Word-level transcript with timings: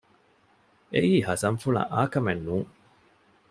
އެއީ 0.93 1.13
ހަސަންފުޅަށް 1.27 1.91
އާކަމެއް 1.95 2.43
ނޫން 2.47 2.69